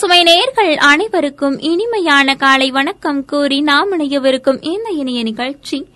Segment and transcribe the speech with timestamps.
[0.00, 5.86] பசுமை நேர்கள் அனைவருக்கும் இனிமையான காலை வணக்கம் கூறி நாம் இணையவிருக்கும் இந்த இணைய நிகழ்ச்சி.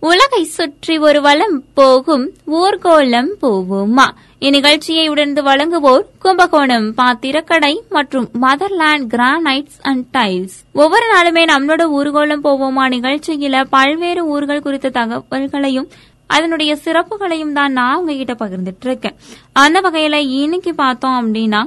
[0.00, 4.06] உலகை சுற்றி ஒரு வலம் போகும் ஊர்கோலம் போவோமா?
[4.40, 10.56] இந்நிகழ்ச்சியை உடனே வழங்குவோர் கும்பகோணம் பாத்திரக்கடை மற்றும் மதர்லாண்ட் கிரானைட்ஸ் அண்ட் டைல்ஸ்.
[10.72, 15.90] ஒவ்வொரு நாளுமே நம்மளோட ஊர்கோலம் போவோமா நிகழ்ச்சியில பல்வேறு ஊர்கள் குறித்த தகவல்களையும்
[16.26, 19.14] அதனுடைய சிறப்புகளையும் தான் நான் உங்ககிட்ட பகிர்ந்துட்டு இருக்கேன்.
[19.52, 21.64] அந்த வகையில இன்னைக்கு பார்த்தோம் அப்படின்னா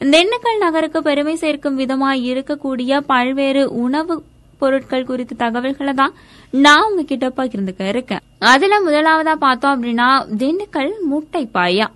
[0.00, 4.14] திண்டுக்கல் நகருக்கு பெருமை சேர்க்கும் விதமா இருக்கக்கூடிய பல்வேறு உணவு
[4.58, 6.14] பொருட்கள் குறித்த தகவல்களை தான்
[6.50, 8.22] நான் உங்ககிட்ட பகிர்ந்துக்க இருக்கேன்.
[8.38, 10.08] அதுல முதலாவதா பார்த்தோம் அப்படின்னா
[10.42, 11.88] திண்டுக்கல் முட்டை பாயா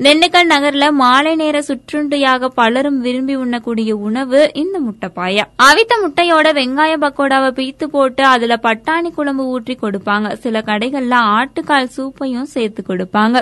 [0.00, 6.94] திண்டுக்கல் நகர்ல மாலை நேர சுற்றுண்டியாக பலரும் விரும்பி உண்ணக்கூடிய உணவு இந்த முட்டை பாயா அவித்த முட்டையோட வெங்காய
[7.04, 10.32] பக்கோடாவை பீத்து போட்டு அதுல பட்டாணி குழம்பு ஊற்றி கொடுப்பாங்க.
[10.32, 13.40] சில கடைகள்ல ஆட்டுக்கால் சூப்பையும் சேர்த்து கொடுப்பாங்க.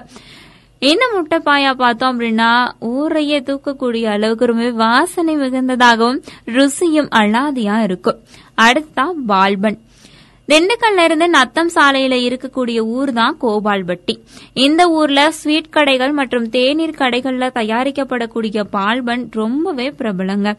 [0.78, 8.19] என்ன முட்டை பாயா பார்த்தோம் அப்படின்னா ஊரையே தூக்கக்கூடிய அளவுக்கு ரொம்ப வாசனை மிகுந்ததாகவும் ருசியும் அழாதியா இருக்கும்.
[8.56, 9.78] அடுத்தா பால்பன்
[10.48, 14.14] திண்டுக்கல்ல இருந்து நத்தம் சாலையில இருக்கக்கூடிய ஊர் தான் கோபால்பட்டி.
[14.52, 20.56] இந்த ஊர்ல ஸ்வீட் கடைகள் மற்றும் தேநீர் கடைகள்ல தயாரிக்கப்படக்கூடிய பால்பன் ரொம்பவே பிரபலங்க.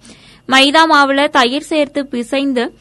[0.48, 2.76] மைதா மாவுல தயிர் சேர்த்து பிசைந்து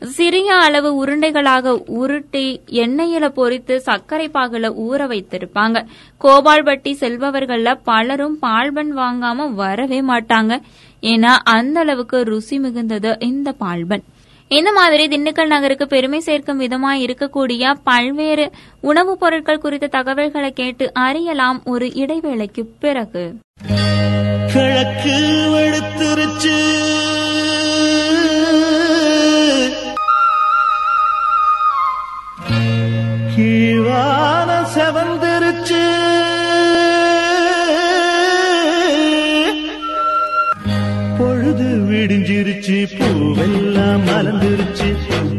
[0.00, 5.84] சிறிய அளவு உருண்டைகளாக உருட்டி எண்ணெயில பொரித்து சர்க்கரை பாகுல ஊற வைத்திருப்பாங்க.
[6.20, 10.60] கோபால்பட்டி செல்பவர்கள்ல பலரும் பால்பன் வாங்காம வரவே மாட்டாங்க.
[11.02, 14.02] ஏன்னா அந்த அளவுக்கு ருசி மிகுந்தது இந்த பால்பன்.
[14.48, 21.62] இந்த மாதிரி திண்டுக்கல் நகருக்கு பெருமை சேர்க்கும் விதமாய் இருக்கக்கூடிய பல்வேறு உணவுப் பொருட்கள் குறித்த தகவல்களை கேட்டு அறியலாம்
[21.64, 23.34] ஒரு இடைவேளைக்கு பிறகு.
[24.52, 25.18] கிழக்கு
[34.80, 35.82] வெளுத்துருச்சு
[36.20, 36.38] கீழான
[41.18, 44.88] பொழுது விடிஞ்சிருச்சு பூவெல்லாம் மலர்ந்துருச்சு.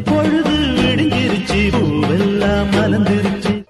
[0.06, 3.64] பொழுது விடிஞ்சிருச்சு பூவெல்லாம் மலர்ந்துருச்சு.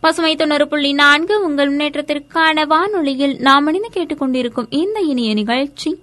[0.00, 6.02] பசுமை தொண்ணூறு புள்ளி நான்கு உங்கள் முன்னேற்றத்திற்கான வானொலியில் நாம் இணைந்து கேட்டுக்கொண்டிருக்கும் இந்த இனிய நிகழ்ச்சி.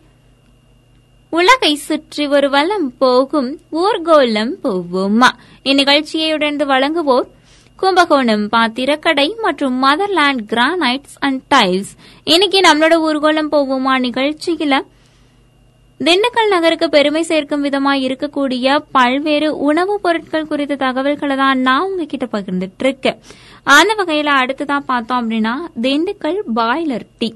[1.30, 5.30] உலகை சுற்றி ஒரு வலம் போகும் ஊர்கோலம் போவோமா.
[5.64, 7.28] இந்நிகழ்ச்சியை உடனே வழங்குவோர்
[7.82, 11.92] கும்பகோணம் பாத்திரக்கடை மற்றும் மதர்லாண்ட் கிரானைட்ஸ் அண்ட் டைல்ஸ்
[12.24, 14.82] இன்னைக்கு நம்மளோட ஊர்கோலம் போவோமா நிகழ்ச்சியில?
[16.00, 22.80] திண்டுக்கல் நகருக்கு பெருமை சேர்க்கும் விதமாக இருக்கக்கூடிய பல்வேறு உணவுப் பொருட்கள் குறித்த தகவல்களை தான் நான் உங்ககிட்ட பகிர்ந்துட்டு
[22.80, 23.20] இருக்கேன்.
[23.64, 27.34] அந்த வகையில அடுத்ததா பார்த்தோம் அப்படின்னா திண்டுக்கல் பாய்லர் டீ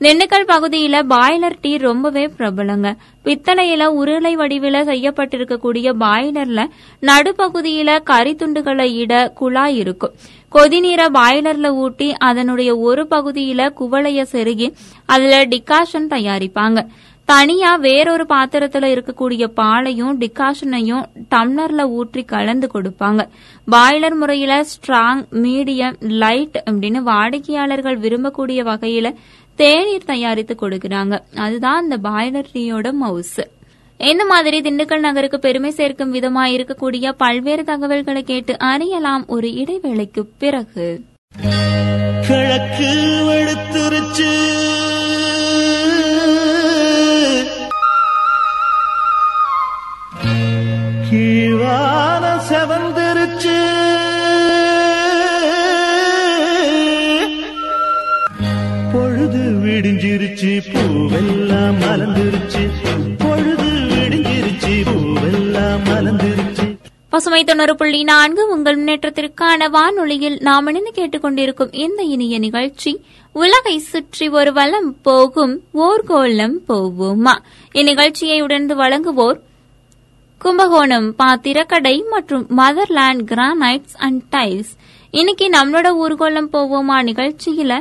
[0.00, 2.88] திண்டுக்கல் பகுதியில பாய்லர் டீ ரொம்பவே பிரபலங்க.
[3.24, 6.66] பித்தளையில உருளை வடிவில செய்யப்பட்டிருக்கக்கூடிய பாய்லர்ல
[7.00, 10.14] நடுப்பகுதியில கறி துண்டுகளை இட குழாய் இருக்கும்.
[10.52, 14.72] கொதிநீரை பாய்லர்ல ஊட்டி அதனுடைய ஒரு பகுதியில குவளைய செருகி
[15.06, 16.86] அதுல டிகாஷன் தயாரிப்பாங்க.
[17.24, 21.04] தனியா வேறொரு பாத்திரத்துல இருக்கக்கூடிய பாலையும் டிகாஷனையும்
[21.34, 23.22] டம்ளர்ல ஊற்றி கலந்து கொடுப்பாங்க.
[23.70, 29.14] பாய்லர் முறையில ஸ்ட்ராங் மீடியம் லைட் அப்படின்னு வாடிக்கையாளர்கள் விரும்பக்கூடிய வகையில
[29.56, 31.18] தேநீர் தயாரித்து கொடுக்குறாங்க.
[31.34, 33.38] அதுதான் அந்த பாய்லர் டீயோட மவுஸ்
[33.98, 41.04] இந்த மாதிரி திண்டுக்கல் நகருக்கு பெருமை சேர்க்கும் விதமா இருக்கக்கூடிய பல்வேறு தகவல்களை கேட்டு அறியலாம் ஒரு இடைவேளைக்கு பிறகு.
[42.28, 42.90] கிழக்கு
[43.28, 44.30] வெளுத்துருச்சு
[59.76, 62.62] விடிஞ்சிருச்சு பூவெல்லாம் மலர்ந்துருச்சு.
[63.18, 66.76] பொழுது விடிஞ்சிருச்சு பூவெல்லாம் மலர்ந்துருச்சு.
[67.08, 73.00] பசுமை தொண்ணூறு புள்ளி நான்கு உங்கள் முன்னேற்றத்திற்கான வானொலியில் நாம் இணைந்து கேட்டுக்கொண்டிருக்கும் இந்த இனிய நிகழ்ச்சி
[73.32, 77.38] உலகை சுற்றி ஒரு வலம் போகும் ஊர்கோலம் போவோமா?
[77.74, 79.38] இந்நிகழ்ச்சியை உடனே வழங்குவோர்
[80.38, 84.72] கும்பகோணம் பாத்திரக்கடை மற்றும் மதர்லாண்ட் கிரானைட்ஸ் அண்ட் டைல்ஸ்.
[85.10, 87.80] இன்னைக்கு நம்மளோட ஊர்கோலம் போவோமா நிகழ்ச்சியில?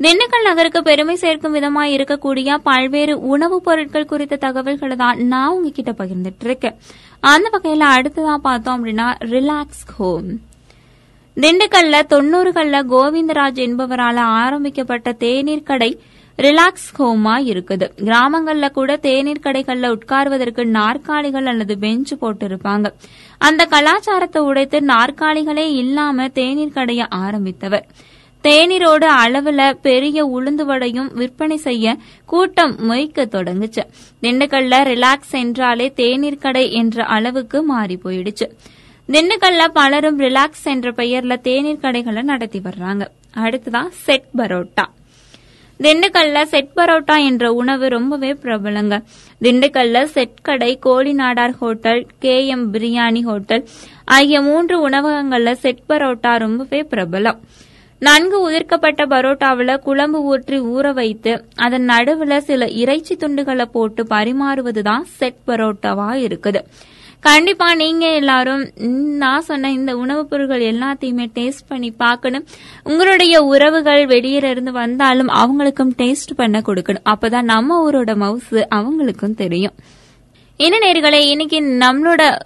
[0.00, 6.44] திண்டுக்கல் நகருக்கு பெருமை சேர்க்கும் விதமாக இருக்கக்கூடிய பல்வேறு உணவுப் பொருட்கள் குறித்த தகவல்களை தான் நான் உங்ககிட்ட பகிர்ந்துட்டு
[6.44, 6.76] இருக்கேன்
[7.20, 10.28] அந்த வகையில அடுத்ததான் பார்த்தோம் அப்படின்னா ரிலாக்ஸ் ஹோம்
[11.36, 16.00] திண்டுக்கல்ல தொண்ணூறுகள்ல கோவிந்தராஜ் என்பவரால் ஆரம்பிக்கப்பட்ட தேநீர் கடை
[16.38, 17.86] ரிலாக்ஸ் ஹோமா இருக்குது.
[17.96, 22.92] கிராமங்கள்ல கூட தேநீர் கடைகள்ல உட்கார்வதற்கு நாற்காலிகள் அல்லது பெஞ்ச் போட்டு இருப்பாங்க
[23.38, 27.86] அந்த கலாச்சாரத்தை உடைத்து நாற்காலிகளே இல்லாம தேநீர் கடையை ஆரம்பித்தவர்.
[28.46, 31.96] தேநீரோட அளவுல பெரிய உளுந்து வடையும் விற்பனை செய்ய
[32.26, 33.82] கூட்டம் மொய்க்க தொடங்குச்சு.
[34.22, 38.50] திண்டுக்கல்ல ரிலாக்ஸ் என்றாலே தேநீர் கடை என்ற அளவுக்கு மாறி போயிடுச்சு.
[39.08, 43.06] திண்டுக்கல்ல பலரும் ரிலாக்ஸ் என்ற பெயர்ல தேநீர் கடைகளை நடத்தி வர்றாங்க.
[43.34, 44.84] அடுத்துதான் செட் பரோட்டா.
[45.80, 49.02] திண்டுக்கல்ல செட் பரோட்டா என்ற உணவு ரொம்பவே பிரபலங்க.
[49.42, 53.68] திண்டுக்கல்ல செட் கடை கோழி Nadar hotel K M biryani hotel
[54.04, 57.38] ஆகிய மூன்று உணவகங்கள்ல செட் பரோட்டா ரொம்பவே பிரபலம்.
[57.98, 65.36] நன்கு உதிர்க்கப்பட்ட பரோட்டாவில் குழம்பு ஊற்றி ஊற வைத்து அதன் நடுவில் சில இறைச்சி துண்டுகளை போட்டு பரிமாறுவதுதான் செட்
[65.46, 66.62] பரோட்டாவா இருக்குது.
[67.20, 68.70] கண்டிப்பா நீங்க எல்லாரும்
[69.16, 72.46] நான் சொன்ன இந்த உணவுப் பொருட்கள் எல்லாத்தையுமே டேஸ்ட் பண்ணி பார்க்கணும்.
[72.82, 77.04] உங்களுடைய உறவுகள் வெளியில இருந்து வந்தாலும் அவங்களுக்கும் டேஸ்ட் பண்ண கொடுக்கணும்.
[77.04, 79.72] அப்பதான் நம்ம ஊரோட மவுசு அவங்களுக்கும் தெரியும்.
[80.56, 82.38] என்ன நேர்களை இன்னைக்கு நம்மளோட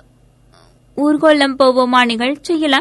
[0.96, 2.80] ஊர்கோலம் போவோமா நிகழ்ச்சியில?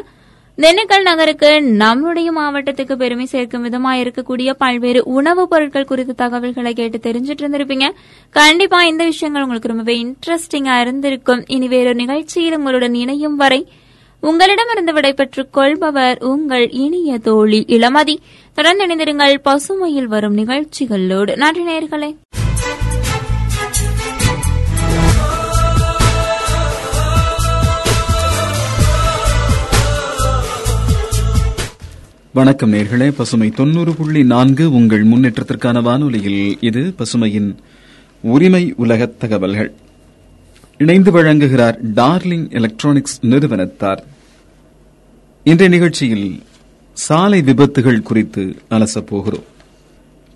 [0.59, 7.41] திண்டுக்கல் நகருக்கு நம்முடைய மாவட்டத்துக்கு பெருமை சேர்க்கும் விதமா இருக்கக்கூடிய பல்வேறு உணவுப் பொருட்கள் குறித்த தகவல்களை கேட்டு தெரிஞ்சிட்டு
[7.41, 7.91] இருந்திருப்பீங்க.
[8.29, 11.43] கண்டிப்பா இந்த விஷயங்கள் உங்களுக்கு ரொம்பவே இன்ட்ரெஸ்டிங்கா இருந்திருக்கும்.
[11.47, 13.67] இனி வேறொரு நிகழ்ச்சியில் உங்களுடன் இணையும் வரை
[14.19, 18.17] உங்களிடமிருந்து விடைபெற்றுக் கொள்பவர் உங்கள் இனிய தோழி இளமதி.
[18.53, 19.39] தொடர்ந்து இணைந்திருங்கள்.
[19.45, 21.37] பசுமையில் வரும் நிகழ்ச்சிகளோடு.
[21.37, 22.15] நன்றி நேர்களே
[32.39, 33.11] வணக்கம் நேர்களே.
[33.11, 37.55] பசுமை தொண்ணூறு புள்ளி நான்கு உங்கள் முன்னேற்றத்திற்கான வானொலியில் இது பசுமையின்
[38.21, 39.73] உரிமை உலக தகவல்கள்.
[40.77, 44.03] இணைந்து வழங்குகிறார் டார்லிங் எலக்ட்ரானிக்ஸ் நிறுவனத்தார்.
[45.43, 46.41] இன்றைய நிகழ்ச்சியில்
[46.93, 49.43] சாலை விபத்துகள் குறித்து அலசப் போகிறோம்.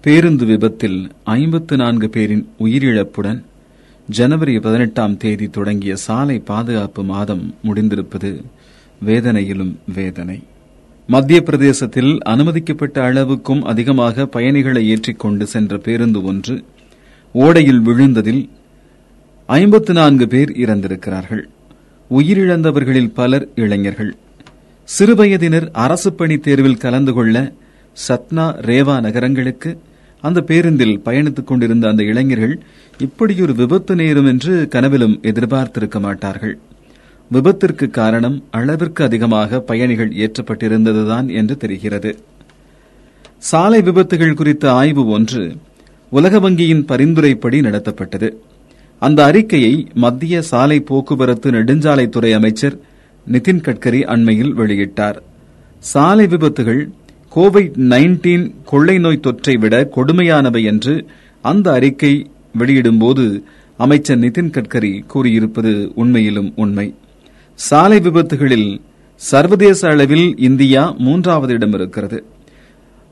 [0.02, 3.44] பேருந்து விபத்தில் ஐம்பத்து நான்கு பேரின் உயிரிழப்புடன்
[4.10, 8.44] ஜனவரி பதினெட்டாம் தேதி தொடங்கிய சாலை பாதுகாப்பு மாதம் முடிந்திருப்பது
[9.06, 10.44] வேதனையிலும் வேதனை.
[11.08, 16.56] மத்திய பிரதேசத்தில் அனுமதிக்கப்பட்ட அளவுக்கும் அதிகமாக பயணிகளை ஏற்றிக்கொண்டு சென்ற பேருந்து ஒன்று
[17.36, 18.50] ஓடையில் விழுந்ததில்
[19.46, 21.44] ஐம்பத்து நான்கு பேர் இறந்திருக்கிறார்கள்.
[22.10, 24.16] உயிரிழந்தவர்களில் பலர் இளைஞர்கள்.
[24.90, 27.54] சிறுவயதினர் அரசு பணி தேர்வில் கலந்து கொள்ள
[28.08, 29.78] சத்னா ரேவா நகரங்களுக்கு
[30.22, 32.62] அந்த பேருந்தில் பயணித்துக் கொண்டிருந்த அந்த இளைஞர்கள்
[32.98, 36.60] இப்படியொரு விபத்து நேரும் என்று கனவிலும் எதிர்பார்த்திருக்க மாட்டார்கள்.
[37.34, 42.12] விபத்திற்கு காரணம் அளவிற்கு அதிகமாக பயணிகள் ஏற்றப்பட்டிருந்ததுதான் என்று தெரிகிறது.
[43.50, 45.44] சாலை விபத்துகள் குறித்த ஆய்வு ஒன்று
[46.10, 48.30] உலக வங்கியின் பரிந்துரைப்படி நடத்தப்பட்டது.
[49.02, 52.78] அந்த அறிக்கையை மத்திய சாலை போக்குவரத்து நெடுஞ்சாலைத்துறை அமைச்சர்
[53.32, 55.18] நிதின் கட்கரி அண்மையில் வெளியிட்டார்.
[55.80, 56.84] சாலை விபத்துகள்
[57.36, 60.96] கோவிட் நைன்டீன் கொள்ளை நோய் தொற்றை விட கொடுமையானவை என்று
[61.44, 62.14] அந்த அறிக்கை
[62.60, 63.26] வெளியிடும்போது
[63.78, 66.88] அமைச்சர் நிதின் கட்கரி கூறியிருப்பது உண்மையிலும் உண்மை.
[67.60, 68.70] சாலை விபத்துகளில்
[69.22, 72.18] சர்வதேச அளவில் இந்தியா மூன்றாவது இடம் இருக்கிறது.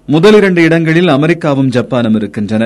[0.08, 2.64] முதல் இரண்டு இடங்களில் அமெரிக்காவும் ஜப்பானும் இருக்கின்றன.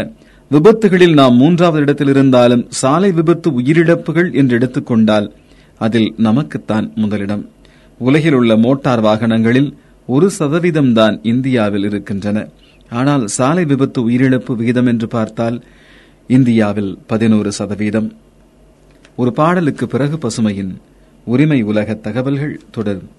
[0.52, 5.28] விபத்துகளில் நாம் மூன்றாவது இடத்தில் இருந்தாலும் சாலை விபத்து உயிரிழப்புகள் என்று எடுத்துக்கொண்டால்
[5.78, 7.44] அதில் நமக்குத்தான் முதலிடம்.
[8.00, 9.70] உலகில் உள்ள மோட்டார் வாகனங்களில்
[10.08, 12.48] ஒரு சதவீதம் தான் இந்தியாவில் இருக்கின்றன.
[12.90, 15.64] ஆனால் சாலை விபத்து உயிரிழப்பு விகிதம் என்று பார்த்தால்
[16.28, 18.10] இந்தியாவில் பதினோரு சதவீதம்.
[19.16, 20.74] ஒரு பாடலுக்கு பிறகு பசுமையின்
[21.26, 23.10] உரிமை உலக தகவல்கள் தொடரும்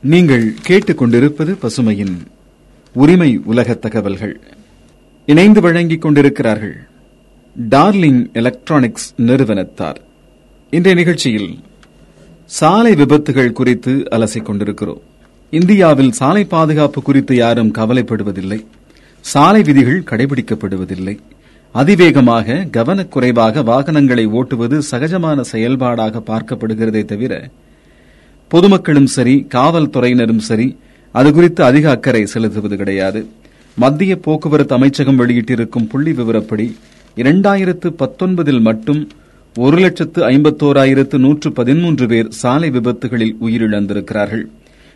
[0.00, 2.26] நீங்கள் கேட்டுக்கொண்டிருப்பது பசுமையின்
[2.92, 4.40] உரிமை உலக தகவல்கள்.
[5.26, 6.86] இணைந்து வழங்கிக் கொண்டிருக்கிறார்கள்
[7.70, 10.00] டார்லிங் எலக்ட்ரானிக்ஸ் நிறுவனத்தார்.
[10.70, 11.58] இன்றைய நிகழ்ச்சியில்
[12.44, 15.12] சாலை விபத்துகள் குறித்து அலசிக் கொண்டிருக்கிறோம்.
[15.56, 18.58] இந்தியாவில் சாலை பாதுகாப்பு குறித்து யாரும் கவலைப்படுவதில்லை.
[19.24, 21.14] சாலை விதிகள் கடைபிடிக்கப்படுவதில்லை.
[21.74, 27.50] அதிவேகமாக கவனக்குறைவாக வாகனங்களை ஓட்டுவது சகஜமான செயல்பாடாக பார்க்கப்படுகிறதே தவிர
[28.48, 30.68] பொதுமக்களும் சரி காவல்துறையினரும் சரி
[31.12, 33.22] அது குறித்து அதிக அக்கறை செலுத்துவது கிடையாது.
[33.76, 36.66] மத்திய போக்குவரத்து அமைச்சகம் வெளியிட்டிருக்கும் புள்ளி விவரப்படி
[37.16, 39.08] இரண்டாயிரத்து பத்தொன்பதில் மட்டும்
[39.56, 44.46] ஒரு லட்சத்து ஐம்பத்தோராயிரத்து நூற்று பதிமூன்று பேர் சாலை விபத்துகளில் உயிரிழந்திருக்கிறார்கள்.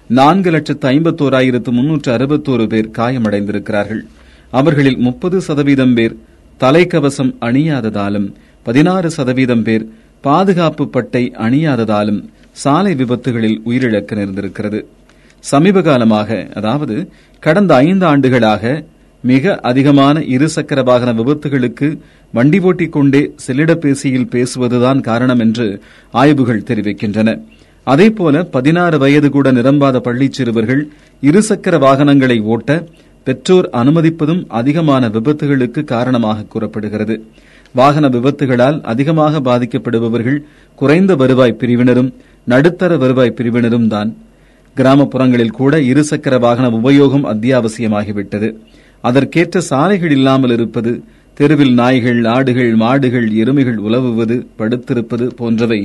[0.09, 4.01] நான்கு லட்சத்து ஐம்பத்தோராயிரத்து முன்னூற்று அறுபத்தோரு பேர் காயமடைந்திருக்கிறார்கள்.
[4.51, 6.15] அவர்களில் முப்பது சதவீதம் பேர்
[6.61, 8.29] தலைக்கவசம் அணியாததாலும்
[8.63, 9.85] பதினாறு சதவீதம் பேர்
[10.21, 12.21] பாதுகாப்பு பட்டை அணியாததாலும்
[12.53, 14.81] சாலை விபத்துகளில் உயிரிழக்க நேர்ந்திருக்கிறது.
[15.45, 16.97] சமீப காலமாக அதாவது
[17.43, 18.85] கடந்த ஐந்து ஆண்டுகளாக
[19.25, 21.89] மிக அதிகமான இருசக்கர வாகன விபத்துகளுக்கு
[22.35, 27.31] வண்டி ஓட்டிக் கொண்டே செல்லிடப்பேசியில் பேசுவதுதான் காரணம் என்று ஆய்வுகள் தெரிவிக்கின்றன.
[27.91, 30.83] அதேபோல பதினாறு வயது கூட நிரம்பாத பள்ளிச் சிறுவர்கள்
[31.23, 32.71] இருசக்கர வாகனங்களை ஓட்ட
[33.27, 37.15] பெற்றோர் அனுமதிப்பதும் அதிகமான விபத்துகளுக்கு காரணமாக கூறப்படுகிறது.
[37.75, 40.39] வாகன விபத்துகளால் அதிகமாக பாதிக்கப்படுபவர்கள்
[40.79, 42.11] குறைந்த வருவாய் பிரிவினரும்
[42.47, 44.11] நடுத்தர வருவாய் பிரிவினரும் தான்.
[44.77, 48.49] கிராமப்புறங்களில் கூட இருசக்கர வாகன உபயோகம் அத்தியாவசியமாகிவிட்டது.
[49.05, 50.93] அதற்கேற்ற சாலைகள் இல்லாமல் இருப்பது
[51.41, 55.81] தெருவில் நாய்கள் ஆடுகள் மாடுகள் எருமைகள் உலவுவது படுத்திருப்பது போன்றவை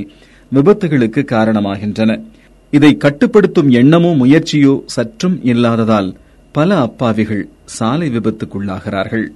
[0.54, 2.24] விபத்துகளுக்கு காரணமாகின்றன.
[2.70, 6.16] இதை கட்டுப்படுத்தும் எண்ணமோ முயற்சியோ சற்றும் இல்லாததால்
[6.52, 9.26] பல அப்பாவிகள் சாலை விபத்துக்குள்ளாகிறார்கள்.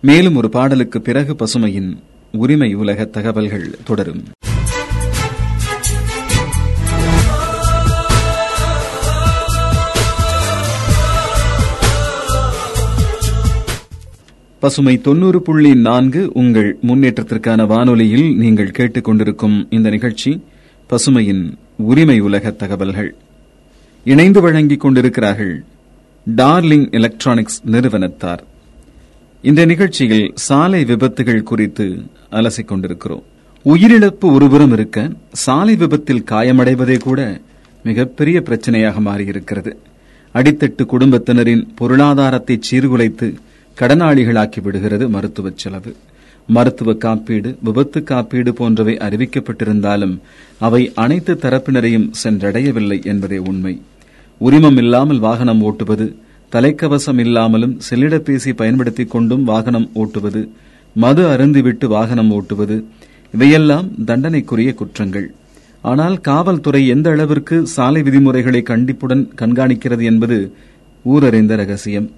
[0.00, 1.90] மேலும் ஒரு பாடலுக்கு பிறகு பசுமையின்
[2.32, 4.22] உரிமை உலக தகவல்கள் தொடரும்.
[14.58, 20.40] பசுமை தொண்ணூறு புள்ளி நான்கு உங்கள் முன்னேற்றத்திற்கான வானொலியில் நீங்கள் கேட்டுக்கொண்டிருக்கும் இந்த நிகழ்ச்சி
[20.90, 23.14] பசுமையின் உரிமை உலக தகவல்கள்.
[24.04, 25.64] இணைந்து வழங்கிக் கொண்டிருக்கிறார்கள்
[26.36, 28.44] டார்லிங் எலக்ட்ரானிக்ஸ் நிறுவனத்தார்.
[29.42, 33.22] இந்த நிகழ்ச்சியில் சாலை விபத்துகள் குறித்து அலசிக் கொண்டிருக்கிறோம்.
[33.64, 37.40] உயிரிழப்பு ஒருபுறம் இருக்க சாலை விபத்தில் காயமடைவதே கூட
[37.84, 39.76] மிகப்பெரிய பிரச்சனையாக மாறியிருக்கிறது.
[40.34, 43.34] அடித்தட்டு குடும்பத்தினரின் பொருளாதாரத்தை சீர்குலைத்து
[43.80, 45.96] கடனாளிகளாக்கி விடுகிறது மருத்துவச் செலவு.
[46.54, 50.14] மருத்துவ காப்பீடு விபத்து காப்பீடு போன்றவை அறிவிக்கப்பட்டிருந்தாலும்
[50.58, 53.74] அவை அனைத்து தரப்பினரையும் சென்றடையவில்லை என்பதே உண்மை.
[54.40, 56.06] உரிமம் இல்லாமல் வாகனம் ஓட்டுவது
[56.52, 60.42] தலைக்கவசம் இல்லாமலும் செல்லிடப்பேசி பயன்படுத்திக் கொண்டும் வாகனம் ஓட்டுவது
[60.96, 62.76] மது அருந்திவிட்டு வாகனம் ஓட்டுவது
[63.34, 65.28] இவையெல்லாம் தண்டனைக்குரிய குற்றங்கள்.
[65.84, 70.38] ஆனால் காவல்துறை எந்த அளவிற்கு சாலை விதிமுறைகளை கண்டிப்புடன் கண்காணிக்கிறது என்பது
[71.04, 72.08] ஊரறிந்த ரகசியம்.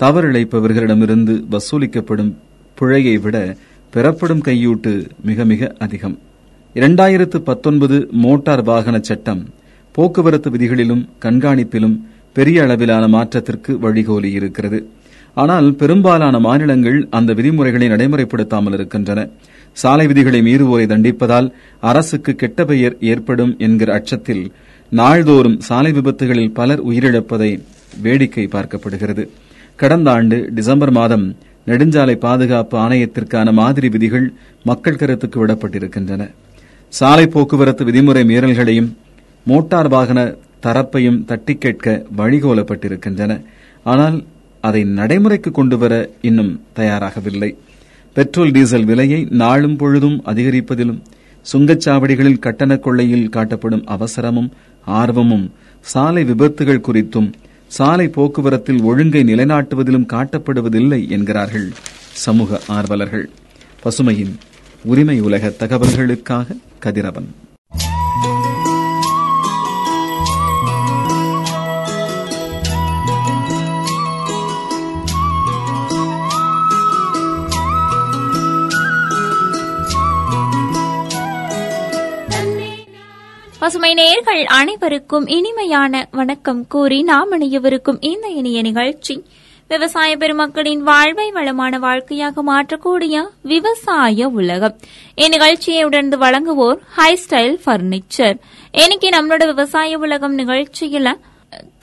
[0.00, 2.32] தவறிழைப்பவர்களிடமிருந்து வசூலிக்கப்படும்
[2.78, 3.36] பிழையை விட
[3.94, 6.14] பெறப்படும் கையூட்டு மிக மிக அதிகம்.
[6.74, 9.42] இரண்டாயிரத்து பத்தொன்பது மோட்டார் வாகன சட்டம்
[9.92, 11.96] போக்குவரத்து விதிகளிலும் கண்காணிப்பிலும்
[12.32, 14.78] பெரிய அளவிலான மாற்றத்திற்கு வழிகோலி இருக்கிறது.
[15.34, 19.28] ஆனால் பெரும்பாலான மாநிலங்கள் அந்த விதிமுறைகளை நடைமுறைப்படுத்தாமல் இருக்கின்றன.
[19.72, 21.48] சாலை விதிகளை மீறுவோரை தண்டிப்பதால்
[21.80, 24.44] அரசுக்கு கெட்ட பெயர் ஏற்படும் என்கிற அச்சத்தில்
[24.90, 27.52] நாள்தோறும் சாலை விபத்துகளில் பலர் உயிரிழப்பதை
[28.02, 29.24] வேடிக்கை பார்க்கப்படுகிறது.
[29.76, 34.32] கடந்த ஆண்டு டிசம்பர் மாதம் நெடுஞ்சாலை பாதுகாப்பு ஆணையத்திற்கான மாதிரி விதிகள்
[34.64, 36.30] மக்கள் கருத்துக்கு விடப்பட்டிருக்கின்றன.
[36.88, 38.90] சாலை போக்குவரத்து விதிமுறை மீறல்களையும்
[39.46, 43.42] மோட்டார் வாகன தரப்பையும் தட்டி கேட்க வழிகோலப்பட்டிருக்கின்றன.
[43.82, 44.24] ஆனால்
[44.60, 47.56] அதை நடைமுறைக்கு கொண்டு வர இன்னும் தயாராகவில்லை.
[48.12, 51.00] பெட்ரோல் டீசல் விலையை நாளும் பொழுதும் அதிகரிப்பதிலும்
[51.52, 54.50] சுங்கச்சாவடிகளில் கட்டணக் கொள்ளையில் காட்டப்படும் அவசரமும்
[54.84, 57.32] ஆர்வமும் சாலை விபத்துகள் குறித்தும்
[57.76, 61.68] சாலை போக்குவரத்தில் ஒழுங்கை நிலைநாட்டுவதிலும் காட்டப்படுவதில்லை என்கிறார்கள்
[62.24, 63.30] சமூக ஆர்வலர்கள்.
[63.84, 64.34] பசுமையின்
[64.84, 67.28] உரிமை உலக தகவல்களுக்காக கதிரவன்.
[83.62, 89.26] பசுமை நேர்கள் அனைவருக்கும் இனிமையான வணக்கம் கூறி நாம் இணையவிருக்கும் இந்த இனிய நிகழ்ச்சி.
[89.68, 94.76] விவசாய பெருமக்களின் வாழ்வை வளமான வாழ்க்கையாக மாற்றக்கூடிய விவசாய உலகம்.
[95.16, 98.36] இந்நிகழ்ச்சியை உடனே வழங்குவோர் ஹை ஸ்டைல் பர்னிச்சர்
[98.72, 101.14] இன்னைக்கு நம்மளோட விவசாய உலகம் நிகழ்ச்சியில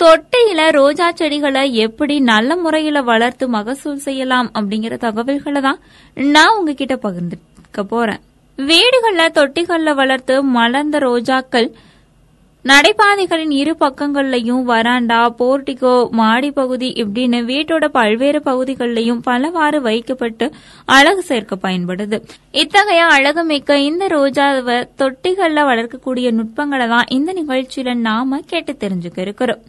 [0.03, 5.79] தொட்டியில ரோஜா செடிகளை எப்படி நல்ல முறையில வளர்த்து மகசூல் செய்யலாம் அப்படிங்கிற தகவல்களை தான்
[6.13, 8.19] நான் உங்ககிட்ட பகிர்ந்துக்க போறேன்.
[8.67, 11.71] வீடுகள்ல தொட்டிகள்ல வளர்த்து மலர்ந்த ரோஜாக்கள்
[12.65, 20.51] நடைபாதைகளின் இரு பக்கங்கள்லையும் வராண்டா போர்டிகோ மாடி பகுதி இப்படின்னு வீட்டோட பல்வேறு பகுதிகளிலையும் பலவாறு வைக்கப்பட்டு
[20.85, 22.21] அழகு சேர்க்க பயன்படுது.
[22.51, 29.63] இத்தகைய அழகுமிக்க இந்த ரோஜாவை தொட்டிகள்ல வளர்க்கக்கூடிய நுட்பங்களை தான் இந்த நிகழ்ச்சியில நாம கேட்டு தெரிஞ்சுக்க இருக்கிறோம்.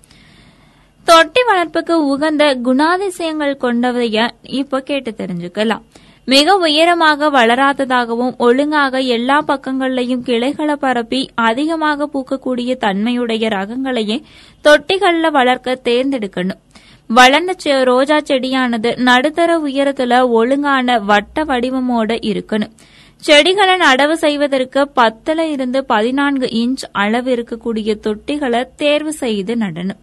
[1.04, 5.82] தொட்டி வளர்ப்புக்கு உகந்த குணாதிசயங்கள் கொண்டவைய இப்ப கேட்டு தெரிஞ்சுக்கலாம்.
[6.24, 14.22] மிக உயரமாக வளராததாகவும் ஒழுங்காக எல்லா பக்கங்களையும் கிளைகளை பரப்பி அதிகமாக பூக்கக்கூடிய தன்மையுடைய ரகங்களையே
[14.64, 16.58] தொட்டிகளில் வளர்க்க தேர்ந்தெடுக்கணும்.
[17.06, 22.70] வளர்ந்த செ- ரோஜா செடியானது நடுத்தர உயரத்துல ஒழுங்கான வட்ட வடிவமோட இருக்கணும்.
[23.16, 29.98] செடிகளை நடவு செய்வதற்கு பத்துல இருந்து பதினான்கு இன்ச் அளவு இருக்கக்கூடிய தொட்டிகளை தேர்வு செய்து நடணும்.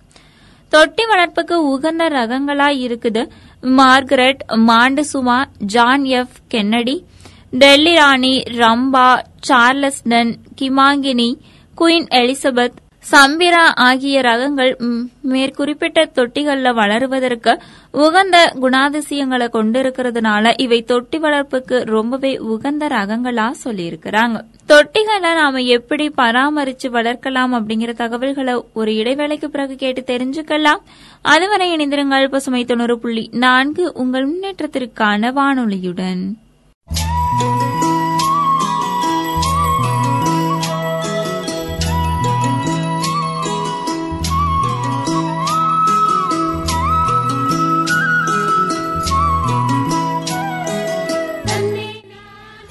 [0.73, 3.21] தொட்டி வளர்ப்புக்கு உகந்த ரகங்களா இருக்குது.
[3.79, 5.37] Margaret Montezuma
[5.73, 6.35] John F.
[6.53, 6.95] Kennedy
[7.61, 9.07] Delhi Rani Rambha
[9.47, 11.29] Charleston கிமாங்கினி
[11.77, 12.77] Queen Elizabeth
[13.11, 14.71] சம்பிரா ஆகிய ரகங்கள்
[15.21, 17.59] மேற்குறிப்பிட்ட தொட்டிகள்ல வளருவதற்கு
[17.91, 24.39] உகந்த குணாதிசயங்களை கொண்டிருக்கிறதுனால இவை தொட்டி வளர்ப்புக்கு ரொம்பவே உகந்த ரகங்களா சொல்லியிருக்கிறாங்க.
[24.67, 30.83] தொட்டிகளை நாம எப்படி பராமரிச்சு வளர்க்கலாம் அப்படிங்கிற தகவல்களை ஒரு இடைவேளைக்கு பிறகு கேட்டு தெரிஞ்சுக்கலாம்.
[31.21, 36.25] அதுவரை இணைந்திருங்கள் பசுமை தொண்ணூறு புள்ளி நான்கு உங்கள் முன்னேற்றத்திற்கான வானொலியுடன்.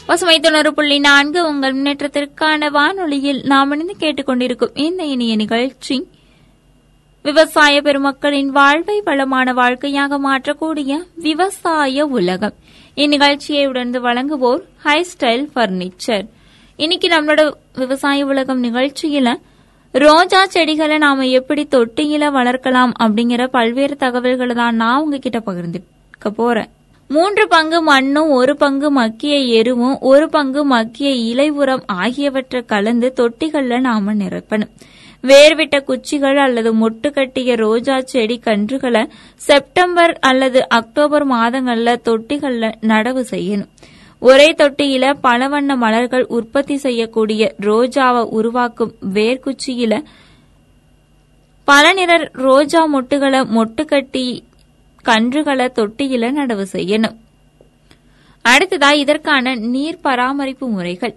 [0.08, 5.96] பசுமை தொண்ணூறு புள்ளி நான்கு உங்கள் முன்னேற்றத்திற்கான வானொலியில் நாம் இணைந்து கேட்டுக்கொண்டிருக்கும் இந்த இனிய நிகழ்ச்சி.
[7.22, 12.54] விவசாய பெருமக்களின் வாழ்வை வளமான வாழ்க்கையாக மாற்றக்கூடிய விவசாய உலகம்.
[12.96, 16.26] இந்நிகழ்ச்சியை உடனே வழங்குவோர் ஹை ஸ்டைல் பர்னிச்சர்
[16.76, 19.34] இன்னைக்கு நம்மளோட விவசாய உலகம் நிகழ்ச்சியில
[19.92, 26.70] ரோஜா செடிகளை நாம எப்படி தொட்டியில வளர்க்கலாம் அப்படிங்கிற பல்வேறு தகவல்களை தான் நான் உங்ககிட்ட பகிர்ந்துக்க போறேன்.
[27.08, 33.80] மூன்று பங்கு மண்ணும் ஒரு பங்கு மக்கிய எருவும் ஒரு பங்கு மக்கிய இலை உரம் ஆகியவற்றை கலந்து தொட்டிகள்ல
[33.80, 34.68] நாம நிரப்பணும்.
[35.22, 43.68] வேர்விட்ட குச்சிகள் அல்லது மொட்டு கட்டிய ரோஜா செடி கன்றுகளை செப்டம்பர் அல்லது அக்டோபர் மாதங்கள்ல தொட்டிகள்ல நடவு செய்யணும்.
[44.20, 50.02] ஒரே தொட்டியில பல வண்ண மலர்கள் உற்பத்தி செய்யக்கூடிய ரோஜாவை உருவாக்கும் வேர்க்குச்சியில
[51.64, 54.44] பல நிற ரோஜா மொட்டுகளை மொட்டு கட்டி
[55.08, 57.16] கன்றுகளை தொட்டியில நடவு செய்யணும்.
[58.44, 61.14] அடுத்ததா இதற்கான நீர் பராமரிப்பு முறைகள்.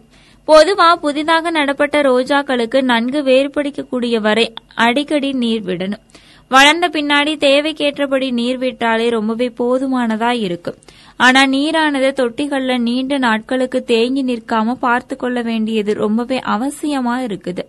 [0.47, 6.03] பொதுவா புதிதாக நடப்பட்ட ரோஜாக்களுக்கு நன்கு வேறுபடிக்கக்கூடிய வரை அடிக்கடி நீர் விடணும்.
[6.47, 10.75] வளர்ந்த பின்னாடி தேவைக்கேற்றபடி நீர் விட்டாலே ரொம்பவே போதுமானதா இருக்கும்.
[11.17, 17.63] ஆனா நீரானது தொட்டிகள்ல நீண்ட நாட்களுக்கு தேங்கி நிற்காம பார்த்து கொள்ள வேண்டியது ரொம்பவே அவசியமா இருக்குது.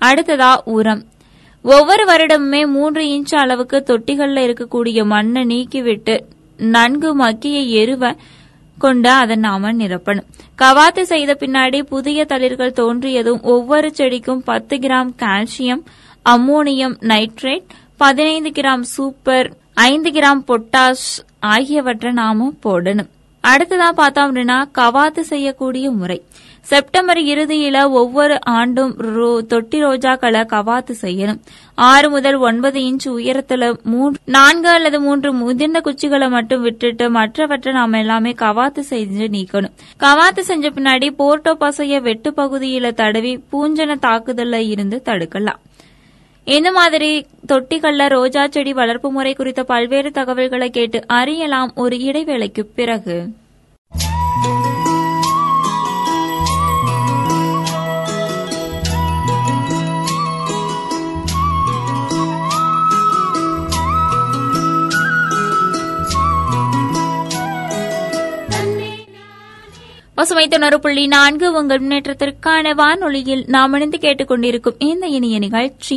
[0.00, 1.02] அடுத்ததா உரம்.
[1.62, 6.20] ஒவ்வொரு வருடமுமே மூன்று இன்ச் அளவுக்கு தொட்டிகளில் இருக்கக்கூடிய மண்ணை நீக்கிவிட்டு
[6.56, 8.16] நன்கு மக்கிய எருவை
[8.78, 10.28] கொண்டு அதை நாம நிரப்பணும்.
[10.62, 15.82] கவாத்து செய்த பின்னாடி புதிய தளிர்கள் தோன்றியதும் ஒவ்வொரு செடிக்கும் பத்து கிராம் கால்சியம்
[16.28, 23.10] அம்மோனியம் நைட்ரேட் பதினைந்து கிராம் சூப்பர் ஐந்து கிராம் பொட்டாஷ் ஆகியவற்றை நாமும் போடணும்.
[23.48, 26.22] அடுத்ததான் பார்த்தோம் அப்படின்னா கவாத்து செய்யக்கூடிய முறை.
[26.70, 31.40] செப்டம்பர் இறுதியில ஒவ்வொரு ஆண்டும் ரோ- தொட்டி ரோஜாக்களை கவாத்து செய்யணும்.
[31.74, 33.76] ஆறு முதல் ஒன்பது இன்ச் உயரத்துல
[34.24, 39.70] நான்கு அல்லது மூன்று முதிர்ந்த குச்சிகளை மட்டும் விட்டுட்டு மற்றவற்றை நாம எல்லாமே கவாத்து செஞ்சு நீக்கணும்.
[40.00, 45.60] கவாத்து செஞ்ச பின்னாடி போர்ட்டோ பசைய வெட்டு பகுதியில தடவி பூஞ்சன தாக்குதல்ல இருந்து தடுக்கலாம்.
[46.44, 53.28] இந்த மாதிரி தொட்டிகள்ல ரோஜா செடி வளர்ப்பு முறை குறித்த பல்வேறு தகவல்களை கேட்டு அறியலாம் ஒரு இடைவேளைக்கு பிறகு.
[70.20, 75.96] பசுமை தொண்ணூறு புள்ளி நான்கு உங்கள் முன்னேற்றத்திற்கான வானொலியில் நாம் இணைந்து கேட்டுக்கொண்டிருக்கும் இந்த இனிய நிகழ்ச்சி.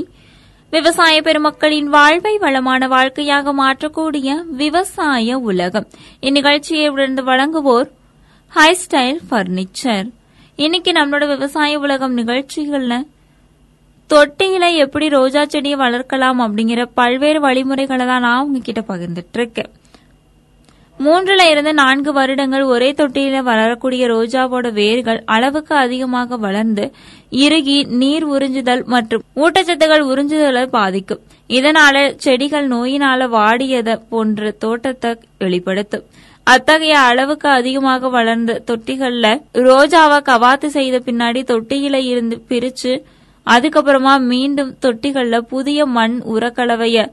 [0.73, 5.87] விவசாய பெருமக்களின் வாழ்வை வளமான வாழ்க்கையாக மாற்றக்கூடிய விவசாய உலகம்.
[6.21, 7.89] இந்நிகழ்ச்சியை உணர்ந்து வழங்குவோர்
[8.53, 10.07] ஹை ஸ்டைல் பர்னிச்சர்
[10.55, 13.03] இன்னைக்கு நம்மளோட விவசாய உலகம் நிகழ்ச்சிகள்ல
[14.09, 19.71] தொட்டியில எப்படி ரோஜா செடியை வளர்க்கலாம் அப்படிங்கிற பல்வேறு வழிமுறைகளை தான் நான் உங்ககிட்ட பகிர்ந்துட்டு இருக்கேன்.
[20.99, 26.85] மூன்றுல இருந்து நான்கு வருடங்கள் ஒரே தொட்டியில வளரக்கூடிய ரோஜாவோட வேர்கள் அளவுக்கு அதிகமாக வளர்ந்து
[27.29, 31.21] இறுகி நீர் உறிஞ்சுதல் மற்றும் ஊட்டச்சத்துகள் உறிஞ்சுதலை பாதிக்கும்.
[31.49, 36.05] இதனால செடிகள் நோயினால வாடியத போன்ற தோட்டத்தை வெளிப்படுத்தும்.
[36.43, 39.25] அத்தகைய அளவுக்கு அதிகமாக வளர்ந்த தொட்டிகள்ல
[39.67, 42.93] ரோஜாவை கவாத்து செய்த பின்னாடி தொட்டியில இருந்து பிரிச்சு
[43.47, 47.05] அதுக்கப்புறமா மீண்டும் தொட்டிகள்ல புதிய மண் உரக்கலவைய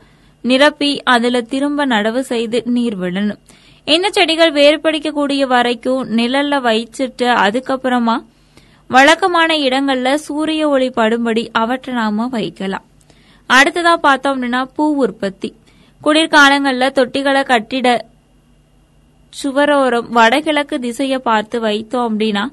[0.44, 3.40] நிரப்பி அதுல திரும்ப நடவு செய்து நீர் விடணும்.
[3.86, 8.16] இந்த செடிகள் வேறுபடிக்கக்கூடிய வரைக்கும் நிழல்ல வச்சிட்டு அதுக்கப்புறமா
[8.90, 12.84] வழக்கமான இடங்கள்ல சூரிய ஒளி படும்படி அவற்றை நாம வைக்கலாம்.
[13.50, 15.54] அடுத்ததா பார்த்தோம் அப்படின்னா பூ உற்பத்தி.
[16.04, 17.88] குளிர்காலங்கள்ல தொட்டிகளை கட்டிட
[19.32, 22.44] சுவரோரம் வடகிழக்கு திசையை பார்த்து வைத்தோம் அப்படின்னா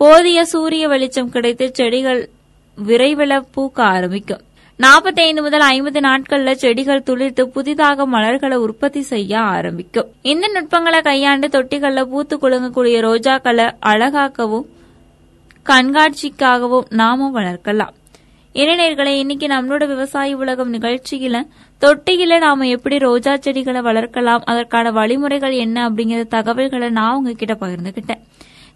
[0.00, 2.30] போதிய சூரிய வெளிச்சம் கிடைத்து செடிகள்
[2.78, 4.44] விரைவில் பூக்க ஆரம்பிக்கும்.
[4.80, 10.08] 45 முதல் ஐம்பது நாட்கள்ல செடிகள் துளிர்த்து புதிதாக மலர்களை உற்பத்தி செய்ய ஆரம்பிக்கும்.
[10.22, 14.66] இந்த நுட்பங்களை கையாண்டு தொட்டிகள்ல பூத்து குலுங்கக்கூடிய ரோஜாக்களை அழகாக்கவும்
[15.66, 17.94] கண்காட்சிக்காகவும் நாம வளர்க்கலாம்.
[18.52, 21.36] இளைஞர்களை இன்னைக்கு நம்மளோட விவசாய உலகம் நிகழ்ச்சியில
[21.80, 28.22] தொட்டியில நாம எப்படி ரோஜா செடிகளை வளர்க்கலாம் அதற்கான வழிமுறைகள் என்ன அப்படிங்கிற தகவல்களை நான் உங்ககிட்ட பகிர்ந்துகிட்டேன்.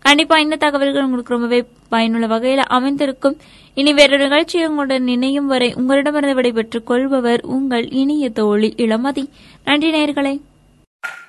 [0.00, 3.36] கண்டிப்பா இந்த தகவல்கள் உங்களுக்கு ரொம்பவே பயனுள்ள வகையில் அமைந்திருக்கும்.
[3.74, 9.28] இனி வேறொரு நிகழ்ச்சியை உங்களுடன் இணையும் வரை உங்களிடமிருந்து விடைபெற்றுக் கொள்பவர் உங்கள் இனிய தோழி இளமதி.
[9.64, 10.40] நன்றி நேயர்களே.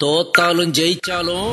[0.04, 1.50] தோத்தாலும் ஜெயிச்சாலும்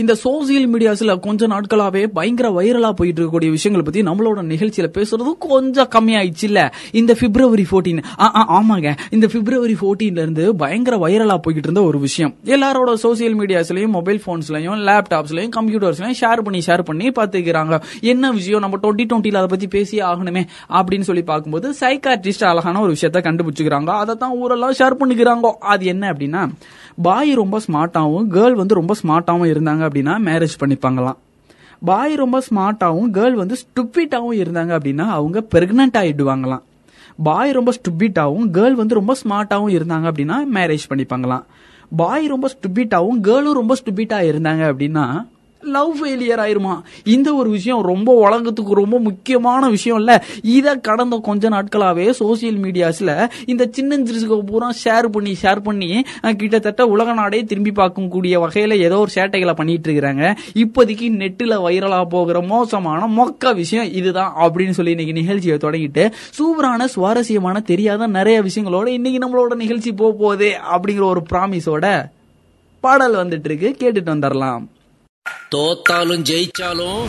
[0.00, 5.88] இந்த சோசியல் மீடியாஸ்ல கொஞ்ச நாட்களாவே பயங்கர வைரலா போயிட்டு இருக்கக்கூடிய விஷயங்களை பத்தி நம்மளோட நிகழ்ச்சியில பேசுறது கொஞ்சம்
[5.94, 6.60] கம்மியாயிடுச்சு இல்ல
[6.92, 8.02] இந்த பிப்ரவரி 14
[8.58, 8.96] ஆமாங்க.
[9.10, 12.32] இந்த பிப்ரவரி 14 இருந்து பயங்கர வைரலா போய்கிட்டு இருந்த ஒரு விஷயம்.
[12.44, 18.60] எல்லாரோட சோசியல் மீடியாஸ்லயும் மொபைல் போன்ஸ்லயும் லேப்டாப்ஸ்லயும் கம்ப்யூட்டர்ஸ்லயும் ஷேர் பண்ணி ஷேர் பண்ணி பாத்துக்கிறாங்க என்ன விஷயம்?
[18.60, 20.44] நம்ம டுவெண்ட்டி டுவெண்ட்டில அதை பத்தி பேசி ஆகணுமே
[20.78, 23.90] அப்படின்னு சொல்லி பார்க்கும்போது சைக்காட்ரிஸ்ட் அழகான ஒரு விஷயத்த கண்டுபிடிச்சுக்கிறாங்க.
[24.02, 25.52] அதை தான் ஊரெல்லாம் ஷேர் பண்ணிக்கிறாங்க.
[25.74, 26.44] அது என்ன அப்படின்னா
[26.96, 31.16] பாய் ரொம்ப ஸ்மார்ட்டாகவும் கேர்ள் வந்து ரொம்ப ஸ்மார்ட்டாகவும் இருந்தாங்க அப்படின்னா மேரேஜ் பண்ணிப்பாங்களாம்.
[31.84, 36.62] பாய் ரொம்ப ஸ்மார்ட்டாகவும் கேர்ள் வந்து ஸ்டுப்பிட்டாகவும் இருந்தாங்க அப்படின்னா அவங்க பிரெக்னென்ட் ஆகிடுவாங்களாம்
[37.22, 41.42] பாய் ரொம்ப ஸ்டுப்பிட்டாகவும் கேர்ள் வந்து ரொம்ப ஸ்மார்ட்டாகவும் இருந்தாங்க அப்படின்னா மேரேஜ் பண்ணிப்பாங்களாம்.
[41.96, 45.24] பாய் ரொம்ப ஸ்டுப்பிட்டாகவும் கேர்ளும் ரொம்ப ஸ்டுப்பிட்டாக இருந்தாங்க அப்படின்னா
[45.62, 46.80] லவ் ஃபெயிலியர் ஆயிருமா?
[47.04, 50.24] இந்த ஒரு விஷயம் ரொம்ப உலகத்துக்கு ரொம்ப முக்கியமான விஷயம் இல்ல.
[50.42, 56.02] இதை கடந்த கொஞ்ச நாட்களாவே சோசியல் மீடியாஸ்ல இந்த சின்னஞ்சிறுசுக்கு பூரா ஷேர் பண்ணி ஷேர் பண்ணி
[56.36, 60.36] கிட்டத்தட்ட உலக நாடே திரும்பி பார்க்கக்கூடிய வகையில ஏதோ ஒரு சேட்டைகளை பண்ணிட்டு இருக்கிறாங்க.
[60.54, 67.60] இப்போதைக்கு நெட்டுல வைரலா போகிற மோசமான மொக்க விஷயம் இதுதான் அப்படின்னு சொல்லி இன்னைக்கு நிகழ்ச்சியை தொடங்கிட்டு சூப்பரான சுவாரஸ்யமான
[67.60, 71.86] தெரியாத நிறைய விஷயங்களோட இன்னைக்கு நம்மளோட நிகழ்ச்சி போக போகுது அப்படிங்கிற ஒரு ப்ராமிஸோட
[72.80, 73.76] பாடல் வந்துட்டு இருக்கு.
[73.80, 74.62] கேட்டுட்டு வந்துடலாம்
[75.48, 77.02] தோத்தாலும் ஜெயிச்சாலும்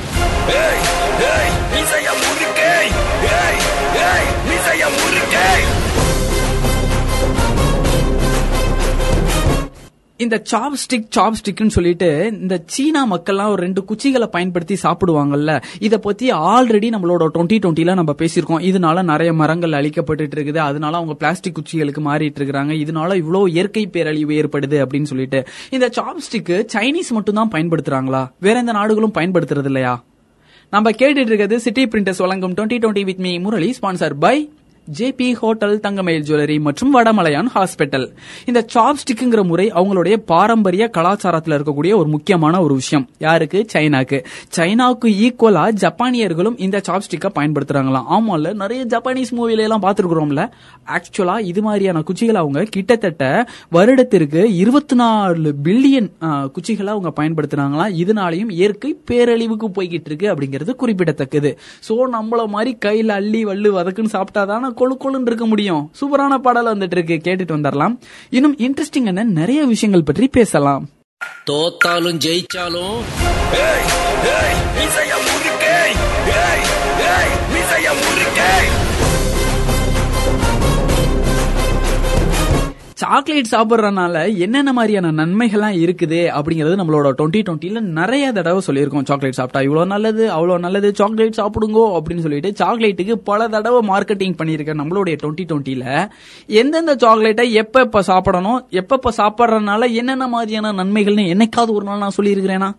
[10.24, 12.10] இந்த சாப்ஸ்டிக் ஸ்டிக் சாப் சொல்லிட்டு
[12.42, 15.52] இந்த சீனா மக்கள்லாம் ஒரு ரெண்டு குச்சிகளை பயன்படுத்தி சாப்பிடுவாங்கல்ல.
[15.80, 18.64] இதை பத்தி ஆல்ரெடி நம்மளோட டுவெண்ட்டி டுவெண்ட்டில நம்ம பேசியிருக்கோம்.
[18.70, 20.58] இதனால நிறைய மரங்கள் அழிக்கப்பட்டு இருக்குது.
[20.58, 25.42] அதனால அவங்க பிளாஸ்டிக் குச்சிகளுக்கு மாறிட்டு இருக்காங்க இதனால இவ்வளவு இயற்கை பேரழிவு ஏற்படுது அப்படின்னு சொல்லிட்டு.
[25.70, 28.24] இந்த சாப்ஸ்டிக் சைனீஸ் மட்டும் தான் பயன்படுத்துறாங்களா?
[28.40, 30.04] வேற எந்த நாடுகளும் பயன்படுத்துறது இல்லையா
[30.70, 34.38] நம்ம கேட்டுட்டு இருக்கிறது சிட்டி பிரிண்டர்ஸ் வழங்கும் twenty twenty with me Murali sponsor by
[34.92, 38.08] JP Hotel Thangamayil jewellery மற்றும் வடமலையான் ஹாஸ்பிட்டல்.
[38.46, 43.10] இந்த சாப்ஸ்டிக்குங்கிற முறை அவங்களுடைய பாரம்பரிய கலாச்சாரத்தில் இருக்கக்கூடிய ஒரு முக்கியமான ஒரு விஷயம்.
[43.20, 43.66] யாருக்கு?
[43.74, 44.26] சைனாக்கு.
[44.58, 50.50] சைனாவுக்கு ஈக்குவலா ஜப்பானியர்களும் இந்த சாப்ஸ்டிக்கை பயன்படுத்துறாங்களாம் ஆமால நிறைய ஜப்பானீஸ் மூவில எல்லாம் பார்த்துருக்குறோம்ல.
[50.98, 56.12] ஆக்சுவலா இது மாதிரியான குச்சிகளை அவங்க கிட்டத்தட்ட வருடத்திற்கு இருபத்தி நாலு பில்லியன்
[56.58, 61.58] குச்சிகளை அவங்க பயன்படுத்துறாங்களாம் இதனாலையும் இயற்கை பேரழிவுக்கு போய்கிட்டு இருக்கு அப்படிங்கிறது குறிப்பிடத்தக்கது.
[61.90, 65.92] சோ நம்மள மாதிரி கையில அள்ளி வள்ளு வதக்குன்னு சாப்பிட்டாதான கொழு கொழுன்னு இருக்க முடியும்.
[66.02, 67.32] சூப்பரான பாடல் வந்துட்டு இருக்கு.
[67.32, 67.98] கேட்டுட்டு வந்துடலாம்.
[68.30, 70.90] இன்னும் இன்ட்ரெஸ்டிங்கான நிறைய விஷயங்கள் பற்றி பேசலாம்.
[71.50, 73.02] தோத்தாலும் ஜெயிச்சாலும்.
[83.04, 89.06] சாக்லேட் சாப்பிடுறதுனால என்னென்ன மாதிரியான நன்மைகள்லாம் இருக்குது அப்படிங்கறது நம்மளோட டுவெண்ட்டி டுவெண்ட்டில நிறைய தடவை சொல்லியிருக்கோம்.
[89.06, 94.72] சாக்லேட் சாப்பிட்டா இவ்வளவு நல்லது அவ்வளவு நல்லது சாக்லேட் சாப்பிடுங்கோ அப்படின்னு சொல்லிட்டு சாக்லேட்டுக்கு பல தடவை மார்க்கெட்டிங் பண்ணியிருக்க
[94.82, 96.10] நம்மளுடைய டுவெண்ட்டி டுவெண்ட்டில
[96.48, 102.72] எந்தெந்த சாக்லேட்டை எப்ப எப்ப சாப்பிடணும் எப்ப சாப்பிட்றதுனால என்னென்ன மாதிரியான நன்மைகள்னு என்னைக்காவது ஒரு நாள் நான் சொல்லியிருக்கிறேனா?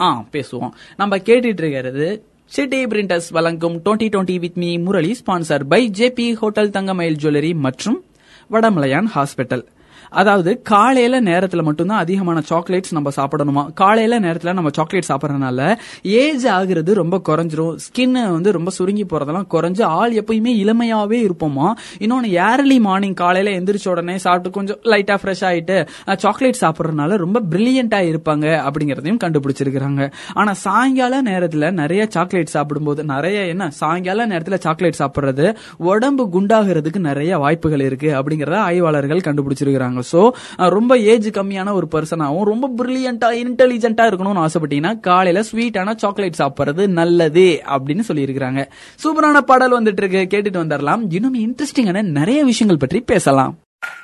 [0.00, 0.70] ஆ பேசுவோம்.
[0.96, 6.70] நம்ம கேட்டுட்டு இருக்கிறது சிட்டி பிரிண்டர்ஸ் வழங்கும் twenty twenty with me Murali sponsor by JP Hotel
[6.70, 8.04] Thangamayil jewellery மற்றும்
[8.52, 9.64] வடமலையான் ஹாஸ்பிட்டல்.
[10.12, 13.72] அதாவது காலையில நேரத்துல மட்டும்தான் அதிகமான சாக்லேட்ஸ் நம்ம சாப்பிடணுமா?
[13.72, 17.76] காலையில நேரத்துல நம்ம சாக்லேட் சாப்பிடறதுனால ஏஜ் ஆகுறது ரொம்ப குறைஞ்சிரும்.
[17.86, 21.68] ஸ்கின் வந்து ரொம்ப சுருங்கி போறதெல்லாம் குறைஞ்சு ஆள் எப்பயுமே இளமையாவே இருப்போமா?
[21.98, 28.00] இன்னொன்னு ஏர்லி மார்னிங் காலையில எந்திரிச்ச உடனே சாப்பிட்டு கொஞ்சம் லைட்டா ஃப்ரெஷ் ஆயிட்டு சாக்லேட் சாப்பிடறதுனால ரொம்ப பிரில்லியண்டா
[28.10, 30.12] இருப்பாங்க அப்படிங்கறதையும் கண்டுபிடிச்சிருக்கிறாங்க.
[30.32, 37.38] ஆனா சாயங்கால நேரத்துல நிறைய சாக்லேட் சாப்பிடும்போது நிறைய என்ன சாயங்கால நேரத்துல சாக்லேட் சாப்பிடுறது உடம்பு குண்டாகிறதுக்கு நிறைய
[37.38, 40.00] வாய்ப்புகள் இருக்கு அப்படிங்கறத ஆய்வாளர்கள் கண்டுபிடிச்சிருக்கிறாங்க.
[40.12, 46.86] சோ ரொம்ப ஏஜ் கம்மியான ஒரு பர்சனாவும் ரொம்ப பிரில்லியண்டா இன்டெலிஜென்ட்டா இருக்கணும்னு ஆசைப்பட்டீங்கன்னா காலையில ஸ்வீட்டான சாக்லேட் சாப்பிடுறது
[46.86, 48.68] நல்லது அப்படின்னு சொல்லியிருக்காங்க
[49.04, 53.58] சூப்பரான பாடல் வந்துட்டு இருக்கு கேட்டுட்டு வந்துடலாம் இன்னும் இன்ட்ரெஸ்டிங்கான நிறைய விஷயங்கள் பற்றி பேசலாம்.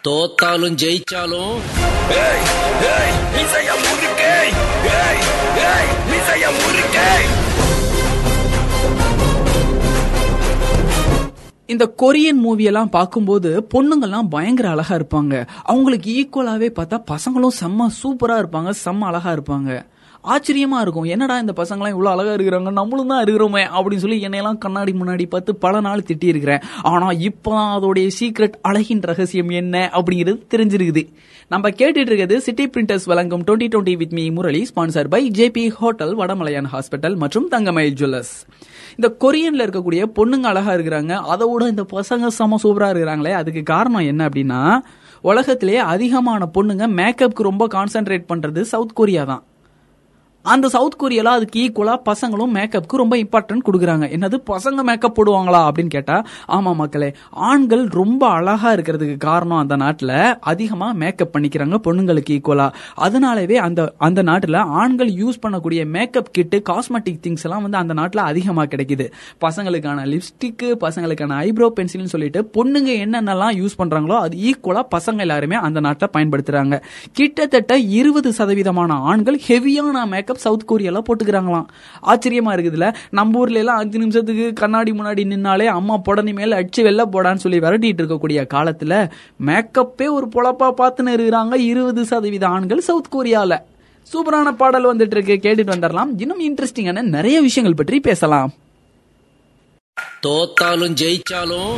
[0.09, 1.57] தோத்தாலும் ஜெயிச்சாலும்
[11.73, 15.35] இந்த கொரியன் மூவி எல்லாம் பார்க்கும்போது பொண்ணுங்கள்லாம் பயங்கர அழகா இருப்பாங்க.
[15.63, 19.71] அவங்களுக்கு ஈக்குவலாவே பார்த்தா பசங்களும் செம்ம சூப்பரா இருப்பாங்க செம்ம அழகா இருப்பாங்க.
[20.33, 21.09] ஆச்சரியமா இருக்கும்.
[21.15, 22.71] என்னடா இந்த பசங்களாம் இவ்வளவு அழகா இருக்கிறாங்க?
[22.71, 27.73] நம்மளும் தான் இருக்கிறோமே அப்படின்னு சொல்லி என்னையெல்லாம் கண்ணாடி முன்னாடி பார்த்து பல நாள் திட்டி இருக்கிறேன் ஆனா இப்பதான்
[27.77, 31.05] அதோடைய சீக்ரெட் அழகின் ரகசியம் என்ன அப்படிங்கிறது தெரிஞ்சிருக்குது.
[31.49, 36.17] நம்ம கேட்டுட்டு இருக்கிறது சிட்டி பிரிண்டர்ஸ் வழங்கும் twenty twenty with me Murali sponsor by JP Hotel
[36.17, 38.35] Vadamalayan hospital மற்றும் தங்கமயில் ஜுவல்லர்ஸ்
[38.97, 41.13] இந்த கொரியன்ல இருக்கக்கூடிய பொண்ணுங்க அழகா இருக்கிறாங்க.
[41.35, 43.33] அதோட இந்த பசங்க செம சூப்பரா இருக்கிறாங்களே.
[43.33, 44.61] அதுக்கு காரணம் என்ன அப்படின்னா
[45.21, 49.45] உலகத்திலேயே அதிகமான பொண்ணுங்க மேக்கப்புக்கு ரொம்ப கான்சென்ட்ரேட் பண்றது சவுத் கொரியா தான்.
[50.55, 54.05] அந்த சவுத் கொரியால அதுக்கு ஈக்குவலா பசங்களும் மேக்கப்புக்கு ரொம்ப இம்பார்ட்டன்ட் கொடுக்குறாங்க.
[54.17, 54.37] என்னது?
[54.51, 55.61] பசங்க மேக்கப் போடுவாங்களா?
[55.69, 56.17] அப்படின்னு கேட்டா
[56.49, 63.57] ஆமா மக்களே ஆண்கள் ரொம்ப அழகா இருக்கிறதுக்கு காரணம் அந்த நாட்டுல அதிகமா மேக்கப் பண்ணிக்கிறாங்க பொண்ணுங்களுக்கு ஈக்குவலா அதனாலவே
[63.67, 68.65] அந்த அந்த நாட்டுல ஆண்கள் யூஸ் பண்ணக்கூடிய மேக்கப் கிட்டு காஸ்மெட்டிக் திங்ஸ் எல்லாம் வந்து அந்த நாட்டுல அதிகமா
[68.65, 69.07] கிடைக்குது.
[69.41, 75.81] பசங்களுக்கான லிப்ஸ்டிக் பசங்களுக்கான ஐப்ரோ பென்சில்னு சொல்லிட்டு பொண்ணுங்க என்னென்னலாம் யூஸ் பண்றாங்களோ அது ஈக்குவலா பசங்க எல்லாருமே அந்த
[75.81, 76.77] நாட்டுல பயன்படுத்துறாங்க.
[77.13, 81.67] கிட்டத்தட்ட இருபது சதவீதமான ஆண்கள் ஹெவியான மேக்கப் சவுத் கொரியால போட்டுக்கிறாங்களாம்.
[82.03, 82.95] ஆச்சரியமா இருக்குதுல்ல?
[83.11, 87.59] நம்ம ஊர்ல எல்லாம் அஞ்சு நிமிஷத்துக்கு கண்ணாடி முன்னாடி நின்னாலே அம்மா புடனி மேல அடிச்சு வெளில போடான்னு சொல்லி
[87.59, 89.11] விரட்டிட்டு இருக்கக்கூடிய காலத்துல
[89.47, 93.59] மேக்கப்பே ஒரு பொழப்பா பார்த்துன்னு இருக்கிறாங்க இருபது சதவீத ஆண்கள் சவுத் கொரியால
[94.13, 95.35] சூப்பரான பாடல் வந்துட்டு இருக்கு.
[95.43, 96.21] கேட்டுட்டு வந்துடலாம்.
[96.21, 98.53] இன்னும் இன்ட்ரெஸ்டிங்கான நிறைய விஷயங்கள் பற்றி பேசலாம்.
[100.27, 101.77] தோத்தாலும் ஜெயிச்சாலும்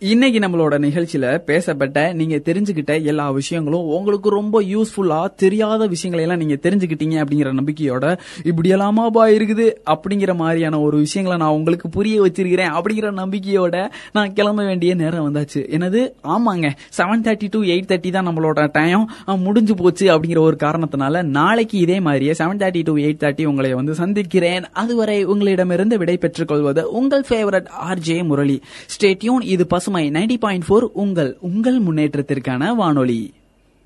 [0.00, 6.56] இன்னைக்கு நம்மளோட நிகழ்ச்சியில பேசப்பட்ட நீங்க தெரிஞ்சுக்கிட்ட எல்லா விஷயங்களும் உங்களுக்கு ரொம்ப யூஸ்ஃபுல்லா தெரியாத விஷயங்களை எல்லாம் நீங்க
[6.68, 13.10] தெரிஞ்சுக்கிட்டீங்க அப்படிங்கிற நம்பிக்கையோட இப்படி எல்லாமாபா இருக்குது அப்படிங்கிற மாதிரியான ஒரு விஷயங்களை நான் உங்களுக்கு புரிய வச்சிருக்கிறேன் அப்படிங்கிற
[13.22, 15.68] நம்பிக்கையோட நான் கிளம்ப வேண்டிய நேரம் வந்தாச்சு.
[15.68, 16.70] எனது ஆமாங்க.
[16.98, 22.00] Seven thirty to eight thirty தான் நம்மளோட டைம் முடிஞ்சு போச்சு அப்படிங்கிற ஒரு காரணத்தினால நாளைக்கு இதே
[22.00, 24.64] மாதிரியே seven thirty to eight thirty உங்களை வந்து சந்திக்கிறேன்.
[24.84, 28.60] அதுவரை உங்களிடமிருந்து விடை பெற்றுக் கொள்வது உங்கள் ஃபேவரட் ஆர்ஜே முரளி.
[28.96, 33.32] ஸ்டேட்யூன் இது சுமை நைன்டி பாயிண்ட் ஃபோர் உங்கள் உங்கள் முன்னேற்றத்திற்கான வானொலி.